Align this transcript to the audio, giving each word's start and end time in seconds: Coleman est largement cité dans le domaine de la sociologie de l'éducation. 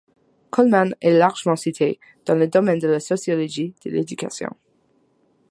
Coleman 0.49 0.95
est 0.99 1.11
largement 1.15 1.55
cité 1.55 1.99
dans 2.25 2.33
le 2.33 2.47
domaine 2.47 2.79
de 2.79 2.87
la 2.87 2.99
sociologie 2.99 3.75
de 3.85 3.91
l'éducation. 3.91 4.49